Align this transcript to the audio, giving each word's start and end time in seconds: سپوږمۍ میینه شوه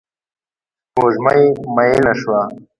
سپوږمۍ 0.89 1.41
میینه 1.75 2.13
شوه 2.19 2.41